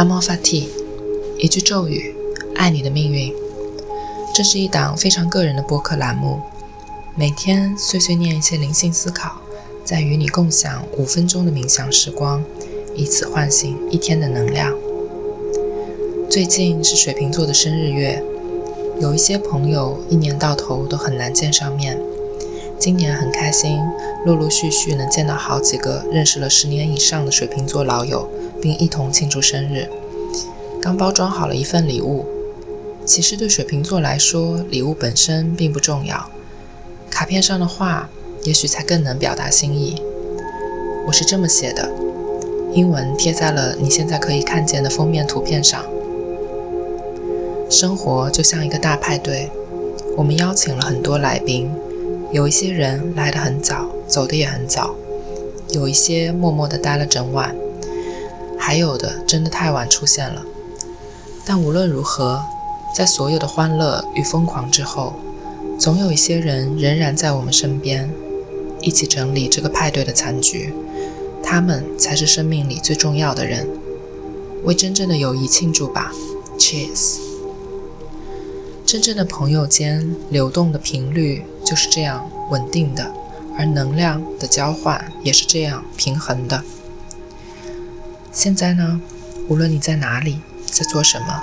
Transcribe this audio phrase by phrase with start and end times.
[0.00, 0.70] 阿莫法蒂，
[1.36, 2.14] 一句咒语，
[2.56, 3.34] 爱你的命运。
[4.34, 6.40] 这是一档非常个人的播客栏目，
[7.14, 9.42] 每天碎碎念一些灵性思考，
[9.84, 12.42] 再与你共享五分钟的冥想时光，
[12.96, 14.74] 以此唤醒一天的能量。
[16.30, 18.24] 最近是水瓶座的生日月，
[19.02, 22.00] 有一些朋友一年到头都很难见上面。
[22.78, 23.78] 今年很开心，
[24.24, 28.26] 陆陆续续能见到好几个认识了十年以上的水瓶座老友，
[28.60, 29.88] 并一同庆祝生日。
[30.80, 32.26] 刚包装好了一份礼物。
[33.06, 36.30] 其实对水瓶座来说，礼物本身并不重要，
[37.10, 38.08] 卡片上的话
[38.44, 40.00] 也许才更能表达心意。
[41.06, 41.90] 我是这么写的，
[42.72, 45.82] 英文贴在了你现在可以看见的封面图片上。
[47.68, 49.50] 生活就像一个大派对，
[50.16, 51.70] 我们邀请了很多来宾，
[52.30, 54.94] 有一些人来得很早，走得也很早，
[55.70, 57.56] 有一些默默地待了整晚，
[58.60, 60.44] 还有的真的太晚出现了。
[61.44, 62.40] 但无论如何。
[62.92, 65.14] 在所有的欢乐与疯狂之后，
[65.78, 68.10] 总有一些人仍然在我们身边，
[68.80, 70.74] 一起整理这个派对的残局。
[71.40, 73.68] 他们才是生命里最重要的人。
[74.64, 76.12] 为真正的友谊庆祝吧
[76.58, 77.18] ，Cheers！
[78.84, 83.08] 真正的朋友间流动的频率就是这样稳定的，
[83.56, 86.64] 而能量的交换也是这样平衡的。
[88.32, 89.00] 现在呢，
[89.48, 91.42] 无论你在哪里，在做什么。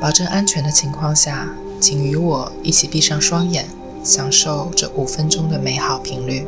[0.00, 1.48] 保证安全的情况下，
[1.80, 3.66] 请与我一起闭上双眼，
[4.02, 6.44] 享受这五分钟的美好频率。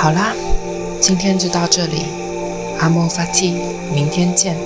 [0.00, 0.32] 好啦，
[1.00, 2.04] 今天就到这里，
[2.78, 3.56] 阿莫发记，
[3.92, 4.56] 明天见。